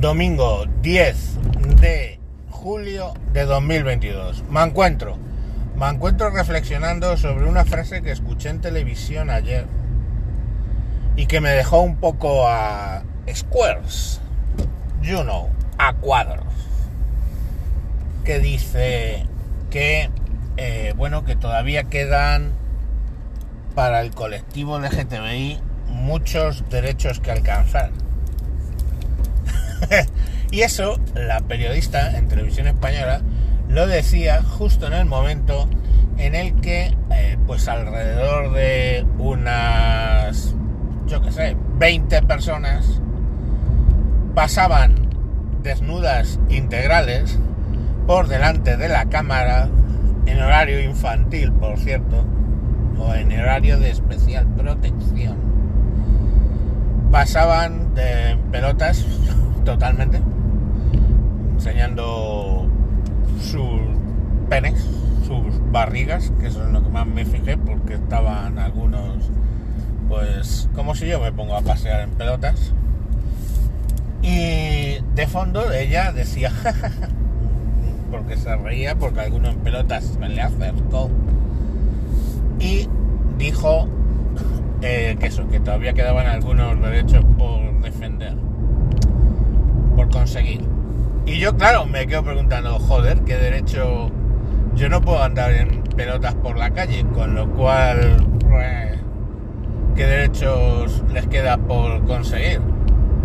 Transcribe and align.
Domingo 0.00 0.64
10 0.80 1.16
de 1.80 2.20
julio 2.50 3.14
de 3.32 3.44
2022. 3.46 4.44
Me 4.48 4.62
encuentro. 4.62 5.18
Me 5.76 5.88
encuentro 5.88 6.30
reflexionando 6.30 7.16
sobre 7.16 7.46
una 7.46 7.64
frase 7.64 8.00
que 8.00 8.12
escuché 8.12 8.50
en 8.50 8.60
televisión 8.60 9.28
ayer 9.28 9.66
y 11.16 11.26
que 11.26 11.40
me 11.40 11.50
dejó 11.50 11.80
un 11.80 11.96
poco 11.96 12.48
a 12.48 13.02
squares, 13.34 14.20
you 15.02 15.20
know, 15.22 15.50
a 15.78 15.92
cuadros. 15.94 16.46
Que 18.24 18.38
dice 18.38 19.26
que, 19.68 20.10
eh, 20.58 20.94
bueno, 20.96 21.24
que 21.24 21.34
todavía 21.34 21.84
quedan 21.84 22.52
para 23.74 24.00
el 24.02 24.12
colectivo 24.12 24.78
LGTBI 24.78 25.60
muchos 25.88 26.68
derechos 26.70 27.18
que 27.18 27.32
alcanzar. 27.32 27.90
y 30.50 30.62
eso 30.62 30.98
la 31.14 31.40
periodista 31.40 32.16
en 32.16 32.28
televisión 32.28 32.66
española 32.66 33.20
lo 33.68 33.86
decía 33.86 34.42
justo 34.42 34.86
en 34.86 34.94
el 34.94 35.06
momento 35.06 35.68
en 36.16 36.34
el 36.34 36.60
que 36.60 36.96
eh, 37.10 37.38
pues 37.46 37.68
alrededor 37.68 38.52
de 38.52 39.06
unas 39.18 40.54
yo 41.06 41.22
qué 41.22 41.32
sé 41.32 41.56
20 41.78 42.22
personas 42.22 43.00
pasaban 44.34 45.08
desnudas 45.62 46.38
integrales 46.48 47.38
por 48.06 48.28
delante 48.28 48.76
de 48.76 48.88
la 48.88 49.06
cámara 49.06 49.68
en 50.26 50.40
horario 50.40 50.80
infantil 50.80 51.52
por 51.52 51.78
cierto 51.78 52.24
o 52.98 53.14
en 53.14 53.32
horario 53.32 53.78
de 53.78 53.90
especial 53.90 54.46
protección. 54.56 55.36
Pasaban 57.10 57.94
de 57.94 58.36
pelotas 58.50 59.04
totalmente, 59.64 60.20
enseñando 61.54 62.66
sus 63.40 63.80
penes, 64.48 64.80
sus 65.26 65.70
barrigas, 65.70 66.32
que 66.40 66.46
eso 66.46 66.64
es 66.64 66.70
lo 66.70 66.82
que 66.82 66.88
más 66.88 67.06
me 67.06 67.24
fijé, 67.24 67.56
porque 67.56 67.94
estaban 67.94 68.58
algunos, 68.58 69.30
pues, 70.08 70.68
como 70.74 70.94
si 70.94 71.06
yo 71.06 71.20
me 71.20 71.32
pongo 71.32 71.56
a 71.56 71.60
pasear 71.60 72.02
en 72.02 72.10
pelotas. 72.10 72.72
Y 74.22 74.98
de 75.14 75.26
fondo 75.26 75.72
ella 75.72 76.12
decía, 76.12 76.52
porque 78.10 78.36
se 78.36 78.56
reía, 78.56 78.96
porque 78.96 79.20
alguno 79.20 79.48
en 79.48 79.58
pelotas 79.58 80.16
me 80.18 80.28
le 80.28 80.42
acercó. 80.42 81.10
Y 82.58 82.88
dijo 83.38 83.88
eh, 84.82 85.16
que 85.20 85.26
eso, 85.26 85.48
que 85.48 85.60
todavía 85.60 85.92
quedaban 85.92 86.26
algunos 86.26 86.80
derechos 86.80 87.24
por 87.36 87.80
defender 87.82 88.47
conseguir. 90.28 90.60
Y 91.24 91.38
yo, 91.38 91.56
claro, 91.56 91.86
me 91.86 92.06
quedo 92.06 92.22
preguntando, 92.22 92.78
joder, 92.78 93.20
qué 93.20 93.36
derecho. 93.36 94.10
Yo 94.74 94.88
no 94.90 95.00
puedo 95.00 95.22
andar 95.22 95.52
en 95.52 95.82
pelotas 95.96 96.34
por 96.34 96.58
la 96.58 96.70
calle, 96.70 97.04
con 97.14 97.34
lo 97.34 97.50
cual, 97.52 98.26
pues, 98.40 98.98
¿qué 99.96 100.06
derechos 100.06 101.02
les 101.12 101.26
queda 101.28 101.56
por 101.56 102.04
conseguir? 102.04 102.60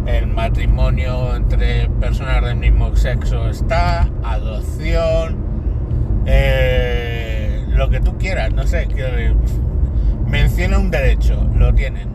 El 0.06 0.28
matrimonio 0.28 1.36
entre 1.36 1.90
personas 1.90 2.44
del 2.44 2.56
mismo 2.56 2.96
sexo 2.96 3.50
está, 3.50 4.10
adopción, 4.24 5.38
eh, 6.26 7.66
lo 7.68 7.90
que 7.90 8.00
tú 8.00 8.18
quieras, 8.18 8.54
no 8.54 8.66
sé, 8.66 8.88
menciona 10.28 10.80
un 10.80 10.90
derecho, 10.90 11.50
lo 11.56 11.74
tienen 11.74 12.14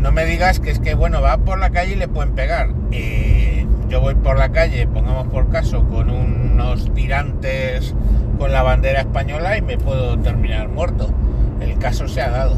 no 0.00 0.12
me 0.12 0.24
digas 0.24 0.60
que 0.60 0.70
es 0.70 0.78
que, 0.78 0.94
bueno, 0.94 1.20
va 1.20 1.36
por 1.38 1.58
la 1.58 1.70
calle 1.70 1.92
y 1.92 1.96
le 1.96 2.08
pueden 2.08 2.34
pegar. 2.34 2.70
Eh, 2.90 3.59
yo 3.90 4.00
voy 4.00 4.14
por 4.14 4.38
la 4.38 4.50
calle, 4.50 4.86
pongamos 4.86 5.26
por 5.26 5.50
caso, 5.50 5.84
con 5.88 6.10
unos 6.10 6.94
tirantes 6.94 7.94
con 8.38 8.52
la 8.52 8.62
bandera 8.62 9.00
española 9.00 9.58
y 9.58 9.62
me 9.62 9.76
puedo 9.76 10.16
terminar 10.18 10.68
muerto. 10.68 11.10
El 11.60 11.76
caso 11.78 12.06
se 12.06 12.22
ha 12.22 12.30
dado. 12.30 12.56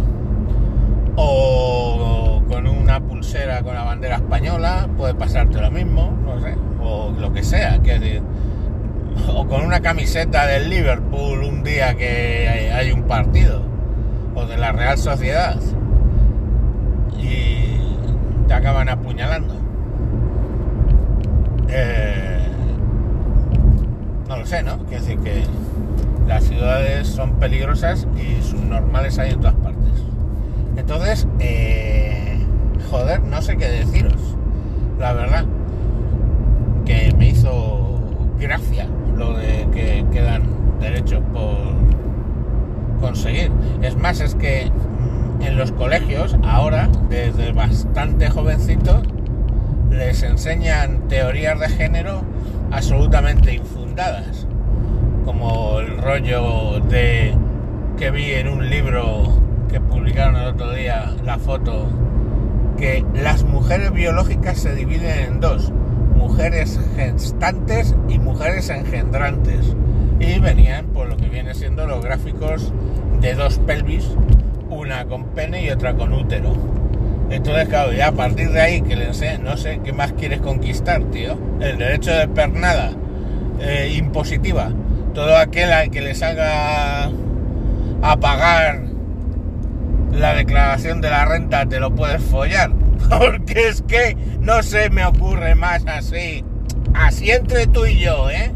O 1.16 2.42
con 2.48 2.66
una 2.66 3.00
pulsera 3.00 3.62
con 3.62 3.74
la 3.74 3.82
bandera 3.82 4.16
española, 4.16 4.88
puede 4.96 5.14
pasarte 5.14 5.58
lo 5.58 5.70
mismo, 5.70 6.12
no 6.24 6.40
sé, 6.40 6.54
o 6.82 7.10
lo 7.18 7.32
que 7.32 7.42
sea. 7.42 7.80
O 9.28 9.46
con 9.46 9.64
una 9.64 9.80
camiseta 9.80 10.46
del 10.46 10.68
Liverpool 10.68 11.42
un 11.42 11.64
día 11.64 11.94
que 11.94 12.70
hay 12.74 12.92
un 12.92 13.04
partido, 13.04 13.62
o 14.34 14.44
de 14.44 14.58
la 14.58 14.72
Real 14.72 14.98
Sociedad 14.98 15.58
y 17.18 17.78
te 18.46 18.54
acaban 18.54 18.90
apuñalando. 18.90 19.61
Eh, 21.74 22.38
no 24.28 24.36
lo 24.36 24.44
sé, 24.44 24.62
¿no? 24.62 24.76
Quiere 24.84 25.02
decir 25.02 25.18
que 25.20 25.42
las 26.26 26.44
ciudades 26.44 27.08
son 27.08 27.32
peligrosas 27.36 28.06
y 28.14 28.42
sus 28.42 28.60
normales 28.60 29.18
hay 29.18 29.30
en 29.30 29.40
todas 29.40 29.54
partes. 29.54 29.92
Entonces, 30.76 31.26
eh, 31.38 32.38
joder, 32.90 33.22
no 33.22 33.40
sé 33.40 33.56
qué 33.56 33.68
deciros. 33.68 34.36
La 34.98 35.14
verdad, 35.14 35.46
que 36.84 37.14
me 37.16 37.30
hizo 37.30 38.00
gracia 38.38 38.86
lo 39.16 39.34
de 39.34 39.66
que 39.72 40.04
quedan 40.12 40.42
derechos 40.78 41.22
por 41.32 41.72
conseguir. 43.00 43.50
Es 43.80 43.96
más, 43.96 44.20
es 44.20 44.34
que 44.34 44.70
en 45.40 45.56
los 45.56 45.72
colegios 45.72 46.36
ahora, 46.44 46.90
desde 47.08 47.52
bastante 47.52 48.28
jovencitos, 48.28 49.02
les 49.92 50.22
enseñan 50.22 51.08
teorías 51.08 51.58
de 51.60 51.69
género 51.69 52.22
absolutamente 52.70 53.54
infundadas, 53.54 54.47
como 55.25 55.80
el 55.80 55.98
rollo 55.98 56.80
de 56.80 57.34
que 57.98 58.10
vi 58.10 58.32
en 58.32 58.48
un 58.48 58.69
libro 58.69 59.41
que 59.69 59.81
publicaron 59.81 60.36
el 60.36 60.48
otro 60.48 60.72
día, 60.72 61.14
la 61.25 61.38
foto, 61.38 61.86
que 62.78 63.04
las 63.14 63.44
mujeres 63.44 63.92
biológicas 63.92 64.58
se 64.58 64.75
dividen 64.75 65.19
en 65.20 65.41
dos, 65.41 65.70
mujeres 66.16 66.81
gestantes 66.97 67.94
y 68.08 68.19
mujeres 68.19 68.70
engendrantes. 68.70 69.76
Y 70.19 70.38
venían 70.38 70.86
por 70.86 71.08
lo 71.08 71.16
que 71.16 71.28
viene 71.28 71.54
siendo 71.54 71.86
los 71.86 72.04
gráficos 72.04 72.72
de 73.20 73.34
dos 73.34 73.58
pelvis 73.60 74.08
una 74.70 75.04
con 75.04 75.26
pene 75.26 75.64
y 75.64 75.70
otra 75.70 75.94
con 75.94 76.12
útero. 76.12 76.81
Entonces, 77.32 77.69
claro, 77.69 77.93
ya 77.93 78.09
a 78.09 78.12
partir 78.12 78.50
de 78.50 78.60
ahí 78.60 78.82
que 78.82 78.94
le 78.94 79.06
enseñe, 79.06 79.38
no 79.38 79.56
sé 79.56 79.81
qué 79.82 79.93
más 79.93 80.12
quieres 80.12 80.41
conquistar, 80.41 81.03
tío. 81.04 81.38
El 81.60 81.78
derecho 81.78 82.10
de 82.12 82.28
pernada 82.28 82.93
eh, 83.60 83.94
impositiva. 83.97 84.70
Todo 85.15 85.37
aquel 85.38 85.72
al 85.72 85.91
que 85.91 86.03
le 86.03 86.15
salga 86.15 87.10
a 88.03 88.16
pagar 88.20 88.82
la 90.12 90.34
declaración 90.34 91.00
de 91.00 91.09
la 91.09 91.25
renta 91.25 91.66
te 91.66 91.81
lo 91.81 91.94
puedes 91.94 92.22
follar. 92.22 92.70
Porque 93.09 93.69
es 93.69 93.81
que 93.82 94.14
no 94.41 94.62
se 94.62 94.91
me 94.91 95.04
ocurre 95.06 95.54
más 95.54 95.87
así. 95.87 96.44
Así 96.93 97.31
entre 97.31 97.66
tú 97.66 97.87
y 97.87 97.99
yo, 97.99 98.28
¿eh? 98.28 98.53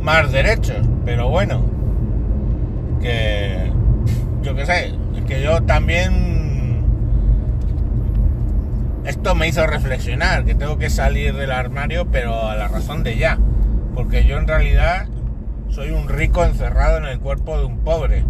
Más 0.00 0.32
derechos. 0.32 0.84
Pero 1.04 1.28
bueno. 1.28 1.64
Que... 3.00 3.70
Yo 4.42 4.56
qué 4.56 4.66
sé 4.66 4.94
que 5.28 5.42
yo 5.42 5.62
también... 5.62 6.27
me 9.38 9.46
hizo 9.46 9.64
reflexionar, 9.66 10.44
que 10.44 10.56
tengo 10.56 10.78
que 10.78 10.90
salir 10.90 11.32
del 11.34 11.52
armario, 11.52 12.10
pero 12.10 12.48
a 12.48 12.56
la 12.56 12.66
razón 12.66 13.04
de 13.04 13.16
ya. 13.16 13.38
Porque 13.94 14.24
yo 14.24 14.36
en 14.36 14.48
realidad 14.48 15.06
soy 15.70 15.90
un 15.90 16.08
rico 16.08 16.44
encerrado 16.44 16.98
en 16.98 17.04
el 17.04 17.20
cuerpo 17.20 17.56
de 17.56 17.64
un 17.64 17.78
pobre. 17.78 18.24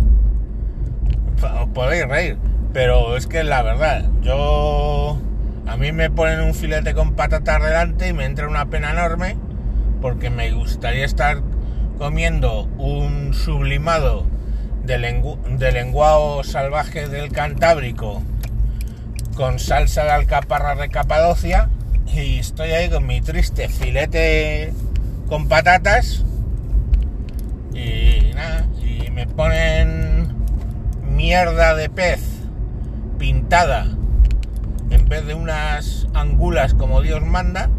Os 1.63 1.69
podéis 1.71 2.07
reír, 2.07 2.37
pero 2.75 3.17
es 3.17 3.27
que 3.27 3.43
la 3.43 3.63
verdad, 3.63 4.05
yo... 4.23 5.19
A 5.67 5.77
mí 5.77 5.93
me 5.93 6.11
ponen 6.11 6.41
un 6.41 6.55
filete 6.55 6.95
con 6.95 7.15
patatas 7.15 7.63
delante 7.63 8.09
y 8.09 8.13
me 8.13 8.25
entra 8.25 8.49
una 8.49 8.67
pena 8.67 8.91
enorme 8.91 9.37
porque 10.01 10.31
me 10.31 10.51
gustaría 10.53 11.05
estar 11.05 11.43
comiendo 11.99 12.65
un 12.79 13.35
sublimado 13.35 14.27
de, 14.85 14.99
lenguado 15.73 16.43
salvaje 16.43 17.09
del 17.09 17.31
Cantábrico 17.31 18.23
con 19.39 19.61
salsa 19.61 20.03
de 20.03 20.11
alcaparra 20.11 20.75
de 20.75 20.89
Capadocia 20.89 21.71
y 22.13 22.41
estoy 22.41 22.73
ahí 22.73 22.91
con 22.91 23.07
mi 23.07 23.21
triste 23.21 23.69
filete 23.69 24.75
con 25.29 25.47
patatas 25.47 26.25
y 27.73 28.33
nada, 28.35 28.67
y 28.83 29.09
me 29.13 29.29
ponen 29.29 30.35
mierda 31.05 31.77
de 31.77 31.89
pez 31.89 32.21
pintada 33.17 33.87
en 34.91 35.09
vez 35.09 35.25
de 35.25 35.35
unas 35.35 36.09
angulas 36.15 36.75
como 36.75 37.01
Dios 37.01 37.23
manda 37.23 37.71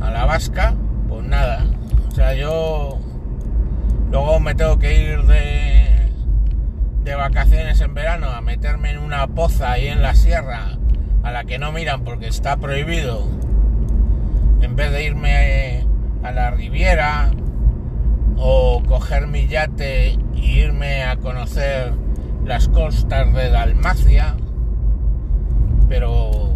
a 0.00 0.12
la 0.12 0.26
vasca, 0.26 0.76
pues 1.08 1.26
nada, 1.26 1.66
o 2.08 2.14
sea, 2.14 2.34
yo 2.34 3.00
Luego 4.14 4.38
me 4.38 4.54
tengo 4.54 4.78
que 4.78 4.94
ir 4.94 5.24
de, 5.24 5.88
de 7.04 7.14
vacaciones 7.14 7.80
en 7.82 7.92
verano 7.92 8.30
a 8.30 8.40
meterme 8.40 8.90
en 8.90 8.98
una 8.98 9.26
poza 9.26 9.72
ahí 9.72 9.88
en 9.88 10.00
la 10.00 10.14
sierra 10.14 10.78
a 11.22 11.30
la 11.30 11.44
que 11.44 11.58
no 11.58 11.70
miran 11.70 12.02
porque 12.02 12.26
está 12.26 12.56
prohibido 12.56 13.28
en 14.62 14.74
vez 14.74 14.90
de 14.90 15.04
irme 15.04 15.86
a 16.22 16.32
la 16.32 16.50
Riviera 16.50 17.30
o 18.36 18.82
coger 18.86 19.26
mi 19.26 19.46
yate 19.46 20.12
e 20.12 20.18
irme 20.34 21.04
a 21.04 21.16
conocer 21.16 21.92
las 22.44 22.68
costas 22.68 23.32
de 23.34 23.50
Dalmacia, 23.50 24.36
pero 25.88 26.54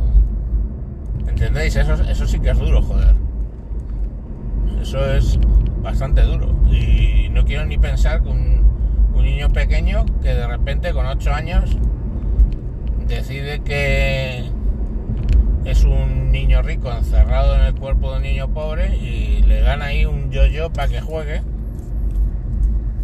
¿entendéis? 1.27 1.77
Eso, 1.77 1.95
eso 1.95 2.27
sí 2.27 2.41
que 2.41 2.51
es 2.51 2.59
duro, 2.59 2.83
joder. 2.83 3.15
Eso 4.83 5.05
es 5.13 5.39
bastante 5.83 6.23
duro. 6.23 6.55
Y 6.71 7.29
no 7.31 7.45
quiero 7.45 7.65
ni 7.67 7.79
pensar 7.79 8.23
que 8.23 8.29
un, 8.29 8.58
un 9.19 9.25
niño 9.25 9.51
pequeño 9.51 10.07
que 10.23 10.29
de 10.29 10.47
repente 10.47 10.93
con 10.93 11.05
8 11.07 11.33
años 11.35 11.77
decide 13.07 13.61
que 13.61 14.45
es 15.65 15.85
un 15.85 16.31
niño 16.31 16.63
rico 16.63 16.91
encerrado 16.93 17.57
en 17.57 17.63
el 17.63 17.75
cuerpo 17.75 18.11
de 18.13 18.17
un 18.19 18.23
niño 18.23 18.49
pobre 18.49 18.97
y 18.97 19.43
le 19.43 19.61
dan 19.61 19.83
ahí 19.83 20.07
un 20.07 20.31
yo-yo 20.31 20.73
para 20.73 20.89
que 20.89 21.01
juegue 21.01 21.43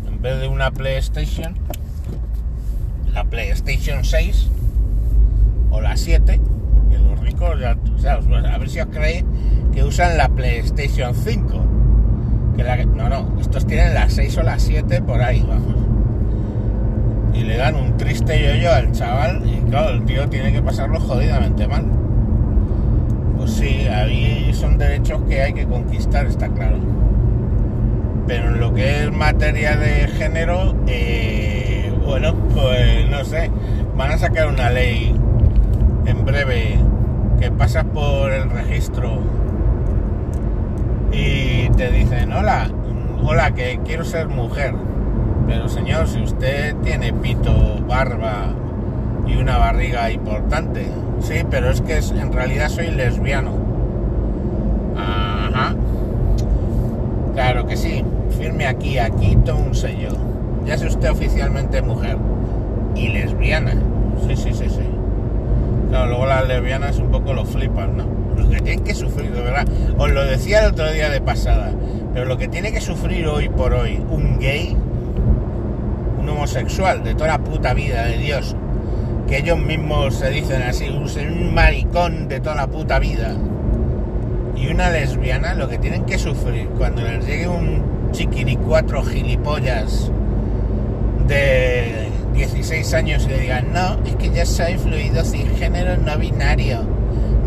en 0.06 0.22
vez 0.22 0.40
de 0.40 0.48
una 0.48 0.70
PlayStation, 0.70 1.54
la 3.12 3.24
PlayStation 3.24 4.04
6 4.04 4.50
o 5.70 5.80
la 5.80 5.96
7, 5.96 6.40
que 6.90 6.98
los 6.98 7.20
ricos, 7.20 7.58
ya, 7.60 7.76
a 8.12 8.58
ver 8.58 8.70
si 8.70 8.80
os 8.80 8.86
creéis 8.86 9.24
que 9.74 9.82
usan 9.82 10.16
la 10.16 10.28
PlayStation 10.28 11.14
5. 11.14 11.64
Que 12.56 12.86
no, 12.86 13.08
no, 13.08 13.40
estos 13.40 13.66
tienen 13.66 13.94
la 13.94 14.08
6 14.08 14.38
o 14.38 14.42
la 14.44 14.58
7 14.58 15.02
por 15.02 15.20
ahí, 15.20 15.44
vamos. 15.46 15.93
Y 17.34 17.42
le 17.42 17.56
dan 17.56 17.74
un 17.74 17.96
triste 17.96 18.40
yo-yo 18.40 18.72
al 18.72 18.92
chaval 18.92 19.42
y 19.44 19.68
claro, 19.68 19.90
el 19.90 20.04
tío 20.04 20.28
tiene 20.28 20.52
que 20.52 20.62
pasarlo 20.62 21.00
jodidamente 21.00 21.66
mal. 21.66 21.84
Pues 23.36 23.52
sí, 23.52 23.86
ahí 23.88 24.52
son 24.54 24.78
derechos 24.78 25.20
que 25.28 25.42
hay 25.42 25.52
que 25.52 25.66
conquistar, 25.66 26.26
está 26.26 26.48
claro. 26.48 26.78
Pero 28.26 28.48
en 28.48 28.60
lo 28.60 28.72
que 28.72 29.02
es 29.04 29.12
materia 29.12 29.76
de 29.76 30.08
género, 30.08 30.74
eh, 30.86 31.92
bueno, 32.06 32.34
pues 32.54 33.08
no 33.10 33.24
sé, 33.24 33.50
van 33.96 34.12
a 34.12 34.18
sacar 34.18 34.46
una 34.46 34.70
ley 34.70 35.14
en 36.06 36.24
breve 36.24 36.78
que 37.40 37.50
pasas 37.50 37.84
por 37.84 38.32
el 38.32 38.48
registro 38.48 39.18
y 41.12 41.68
te 41.70 41.90
dicen, 41.90 42.32
hola, 42.32 42.68
hola, 43.22 43.52
que 43.52 43.80
quiero 43.84 44.04
ser 44.04 44.28
mujer. 44.28 44.74
Pero 45.46 45.68
señor, 45.68 46.08
si 46.08 46.22
usted 46.22 46.74
tiene 46.82 47.12
pito, 47.12 47.78
barba 47.86 48.46
y 49.26 49.36
una 49.36 49.58
barriga 49.58 50.10
importante, 50.10 50.86
sí, 51.20 51.34
pero 51.50 51.70
es 51.70 51.80
que 51.80 51.98
en 51.98 52.32
realidad 52.32 52.68
soy 52.68 52.90
lesbiano. 52.90 53.52
Ajá. 54.96 55.74
Claro 57.34 57.66
que 57.66 57.76
sí, 57.76 58.04
firme 58.38 58.66
aquí, 58.66 58.98
aquí, 58.98 59.36
todo 59.44 59.58
un 59.58 59.74
sello. 59.74 60.10
Ya 60.64 60.74
es 60.74 60.82
usted 60.82 61.10
oficialmente 61.10 61.82
mujer 61.82 62.16
y 62.94 63.08
lesbiana. 63.08 63.74
Sí, 64.26 64.36
sí, 64.36 64.52
sí, 64.52 64.68
sí. 64.68 64.88
Claro, 65.90 66.08
luego 66.08 66.26
las 66.26 66.48
lesbianas 66.48 66.98
un 66.98 67.10
poco 67.10 67.34
lo 67.34 67.44
flipan, 67.44 67.96
¿no? 67.96 68.04
Lo 68.36 68.48
que 68.48 68.60
tienen 68.60 68.84
que 68.84 68.94
sufrir, 68.94 69.32
de 69.32 69.42
verdad. 69.42 69.66
Os 69.98 70.10
lo 70.10 70.24
decía 70.24 70.60
el 70.60 70.72
otro 70.72 70.90
día 70.90 71.10
de 71.10 71.20
pasada, 71.20 71.72
pero 72.12 72.26
lo 72.26 72.38
que 72.38 72.48
tiene 72.48 72.72
que 72.72 72.80
sufrir 72.80 73.26
hoy 73.26 73.48
por 73.48 73.74
hoy 73.74 74.02
un 74.10 74.38
gay, 74.38 74.76
homosexual 76.34 77.02
de 77.04 77.14
toda 77.14 77.28
la 77.28 77.38
puta 77.38 77.74
vida 77.74 78.04
de 78.04 78.18
Dios, 78.18 78.56
que 79.28 79.38
ellos 79.38 79.58
mismos 79.58 80.16
se 80.16 80.30
dicen 80.30 80.62
así, 80.62 80.88
un 80.88 81.54
maricón 81.54 82.28
de 82.28 82.40
toda 82.40 82.56
la 82.56 82.66
puta 82.66 82.98
vida, 82.98 83.34
y 84.56 84.68
una 84.68 84.90
lesbiana, 84.90 85.54
lo 85.54 85.68
que 85.68 85.78
tienen 85.78 86.04
que 86.04 86.18
sufrir 86.18 86.68
cuando 86.78 87.02
les 87.02 87.26
llegue 87.26 87.48
un 87.48 88.10
chiquiricuatro 88.12 89.02
gilipollas 89.02 90.10
de 91.26 92.08
16 92.34 92.94
años 92.94 93.24
y 93.24 93.28
le 93.28 93.40
digan, 93.40 93.72
no, 93.72 93.98
es 94.04 94.16
que 94.16 94.30
ya 94.30 94.46
soy 94.46 94.76
fluido 94.76 95.22
género 95.58 95.96
no 95.96 96.16
binario, 96.18 96.80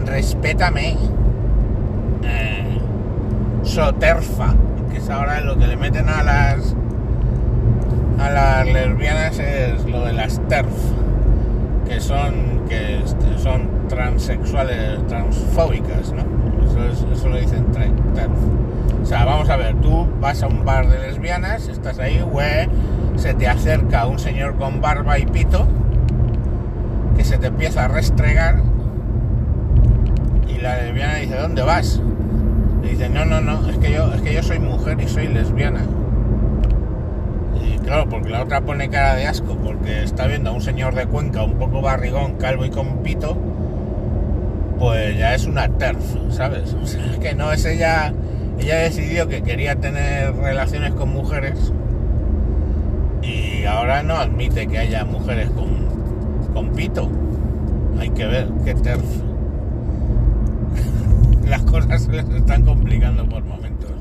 respétame. 0.05 0.97
Eh, 2.23 2.79
soterfa, 3.63 4.55
que 4.91 4.97
es 4.97 5.09
ahora 5.09 5.41
lo 5.41 5.57
que 5.57 5.67
le 5.67 5.77
meten 5.77 6.09
a 6.09 6.23
las 6.23 6.75
a 8.19 8.29
las 8.29 8.67
lesbianas 8.67 9.39
es 9.39 9.85
lo 9.85 10.05
de 10.05 10.13
las 10.13 10.39
TERF, 10.47 10.67
que 11.87 11.99
son 11.99 12.65
que 12.67 12.97
este, 12.97 13.37
son 13.37 13.87
transexuales, 13.87 15.05
transfóbicas, 15.07 16.11
¿no? 16.11 16.23
Eso, 17.13 17.29
lo 17.29 17.37
dicen 17.37 17.65
TERF. 17.71 18.31
O 19.01 19.05
sea, 19.05 19.25
vamos 19.25 19.49
a 19.49 19.55
ver, 19.55 19.75
tú 19.75 20.07
vas 20.19 20.43
a 20.43 20.47
un 20.47 20.65
bar 20.65 20.89
de 20.89 20.99
lesbianas, 20.99 21.67
estás 21.69 21.99
ahí, 21.99 22.21
güey, 22.21 22.67
se 23.15 23.33
te 23.33 23.47
acerca 23.47 24.05
un 24.05 24.19
señor 24.19 24.55
con 24.55 24.81
barba 24.81 25.17
y 25.17 25.25
pito 25.25 25.65
que 27.15 27.23
se 27.23 27.37
te 27.37 27.47
empieza 27.47 27.85
a 27.85 27.87
restregar 27.87 28.61
y 30.47 30.61
la 30.61 30.77
lesbiana 30.77 31.15
dice, 31.15 31.35
¿dónde 31.35 31.61
vas? 31.61 32.01
Y 32.83 32.89
dice, 32.89 33.09
no, 33.09 33.25
no, 33.25 33.41
no, 33.41 33.67
es 33.69 33.77
que 33.77 33.91
yo, 33.91 34.13
es 34.13 34.21
que 34.21 34.33
yo 34.33 34.43
soy 34.43 34.59
mujer 34.59 34.99
y 35.01 35.07
soy 35.07 35.27
lesbiana. 35.27 35.81
Claro, 37.87 38.09
porque 38.09 38.27
la 38.27 38.43
otra 38.43 38.59
pone 38.59 38.89
cara 38.89 39.15
de 39.15 39.27
asco, 39.27 39.55
porque 39.55 40.03
está 40.03 40.27
viendo 40.27 40.49
a 40.49 40.53
un 40.53 40.59
señor 40.59 40.93
de 40.93 41.05
Cuenca 41.05 41.43
un 41.43 41.53
poco 41.53 41.81
barrigón, 41.81 42.33
calvo 42.33 42.65
y 42.65 42.69
con 42.69 42.97
pito, 43.01 43.37
pues 44.77 45.17
ya 45.17 45.33
es 45.33 45.45
una 45.45 45.69
TERF, 45.69 46.03
¿sabes? 46.31 46.73
O 46.73 46.85
sea, 46.85 47.17
que 47.21 47.33
no 47.33 47.49
es 47.53 47.63
ella, 47.63 48.11
ella 48.59 48.75
decidió 48.79 49.29
que 49.29 49.41
quería 49.41 49.77
tener 49.77 50.35
relaciones 50.35 50.95
con 50.95 51.13
mujeres 51.13 51.71
y 53.21 53.63
ahora 53.63 54.03
no 54.03 54.17
admite 54.17 54.67
que 54.67 54.79
haya 54.79 55.05
mujeres 55.05 55.49
con, 55.51 56.49
con 56.53 56.73
pito. 56.73 57.09
Hay 58.01 58.09
que 58.09 58.25
ver 58.25 58.49
qué 58.65 58.73
TERF. 58.73 59.05
Las 61.47 61.61
cosas 61.61 62.03
se 62.03 62.11
les 62.11 62.29
están 62.31 62.63
complicando 62.63 63.25
por 63.29 63.45
momentos, 63.45 63.91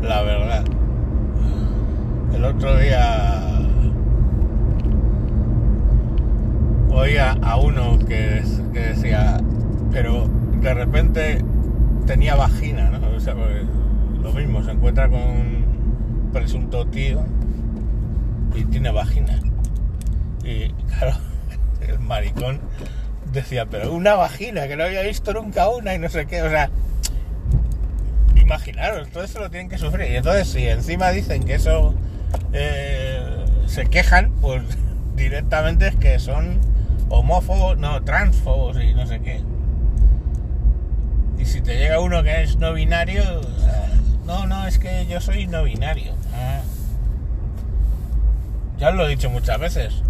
la 0.00 0.22
verdad. 0.22 0.64
El 2.36 2.44
otro 2.44 2.78
día 2.78 3.40
oía 6.90 7.32
a 7.40 7.56
uno 7.56 7.98
que, 7.98 8.42
decía, 8.74 9.40
pero 9.90 10.28
de 10.60 10.74
repente 10.74 11.42
tenía 12.04 12.34
vagina, 12.34 12.90
¿no? 12.90 13.16
O 13.16 13.20
sea, 13.20 13.34
pues, 13.34 13.64
lo 14.22 14.32
mismo, 14.34 14.62
se 14.62 14.72
encuentra 14.72 15.08
con 15.08 15.18
un 15.18 16.30
presunto 16.30 16.86
tío 16.86 17.24
y 18.54 18.64
tiene 18.66 18.90
vagina. 18.90 19.40
Y 20.44 20.68
claro, 20.98 21.16
el 21.88 21.98
maricón 22.00 22.60
decía, 23.32 23.64
pero 23.64 23.94
una 23.94 24.14
vagina, 24.14 24.68
que 24.68 24.76
no 24.76 24.84
había 24.84 25.00
visto 25.00 25.32
nunca 25.32 25.70
una 25.70 25.94
y 25.94 25.98
no 25.98 26.10
sé 26.10 26.26
qué, 26.26 26.42
o 26.42 26.50
sea, 26.50 26.68
imaginaros, 28.36 29.08
todo 29.08 29.24
eso 29.24 29.40
lo 29.40 29.48
tienen 29.48 29.70
que 29.70 29.78
sufrir. 29.78 30.10
Y 30.10 30.16
entonces 30.16 30.48
si 30.48 30.68
encima 30.68 31.08
dicen 31.12 31.42
que 31.42 31.54
eso 31.54 31.94
eh, 32.52 33.20
se 33.66 33.86
quejan, 33.86 34.32
pues 34.40 34.62
directamente 35.16 35.88
es 35.88 35.96
que 35.96 36.18
son 36.18 36.60
homófobos, 37.08 37.78
no, 37.78 38.02
transfobos 38.02 38.76
y 38.82 38.94
no 38.94 39.06
sé 39.06 39.20
qué. 39.20 39.40
Y 41.38 41.44
si 41.44 41.60
te 41.60 41.76
llega 41.76 42.00
uno 42.00 42.22
que 42.22 42.42
es 42.42 42.56
no 42.56 42.72
binario, 42.72 43.22
no, 44.24 44.46
no, 44.46 44.66
es 44.66 44.78
que 44.78 45.06
yo 45.06 45.20
soy 45.20 45.46
no 45.46 45.62
binario. 45.64 46.12
Ah. 46.34 46.60
Ya 48.78 48.88
os 48.88 48.94
lo 48.94 49.06
he 49.06 49.10
dicho 49.10 49.30
muchas 49.30 49.58
veces. 49.58 50.02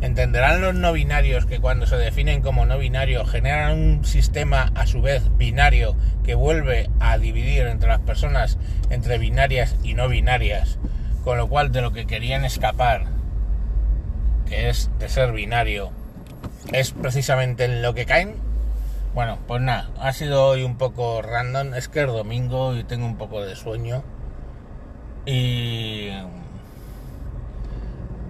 Entenderán 0.00 0.60
los 0.60 0.74
no 0.74 0.92
binarios 0.92 1.46
que 1.46 1.58
cuando 1.58 1.86
se 1.86 1.96
definen 1.96 2.40
como 2.40 2.64
no 2.64 2.78
binario 2.78 3.24
generan 3.24 3.78
un 3.78 4.04
sistema 4.04 4.70
a 4.76 4.86
su 4.86 5.02
vez 5.02 5.24
binario 5.36 5.96
que 6.24 6.36
vuelve 6.36 6.88
a 7.00 7.18
dividir 7.18 7.66
entre 7.66 7.88
las 7.88 8.00
personas 8.00 8.58
entre 8.90 9.18
binarias 9.18 9.74
y 9.82 9.94
no 9.94 10.08
binarias, 10.08 10.78
con 11.24 11.38
lo 11.38 11.48
cual 11.48 11.72
de 11.72 11.82
lo 11.82 11.92
que 11.92 12.06
querían 12.06 12.44
escapar, 12.44 13.06
que 14.48 14.68
es 14.68 14.90
de 14.98 15.08
ser 15.08 15.32
binario, 15.32 15.90
es 16.72 16.92
precisamente 16.92 17.64
en 17.64 17.82
lo 17.82 17.94
que 17.94 18.06
caen. 18.06 18.36
Bueno, 19.14 19.38
pues 19.46 19.60
nada, 19.60 19.90
ha 19.98 20.12
sido 20.12 20.46
hoy 20.46 20.62
un 20.62 20.76
poco 20.76 21.22
random, 21.22 21.74
es 21.74 21.88
que 21.88 22.00
es 22.00 22.06
domingo 22.06 22.74
y 22.76 22.84
tengo 22.84 23.06
un 23.06 23.16
poco 23.16 23.42
de 23.42 23.56
sueño. 23.56 24.02
Y 25.26 26.10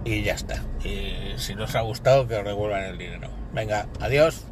y 0.05 0.23
ya 0.23 0.33
está. 0.33 0.63
Y 0.83 1.37
si 1.37 1.53
os 1.53 1.75
ha 1.75 1.81
gustado, 1.81 2.27
que 2.27 2.35
os 2.35 2.45
devuelvan 2.45 2.83
el 2.83 2.97
dinero. 2.97 3.29
Venga, 3.53 3.87
adiós. 3.99 4.48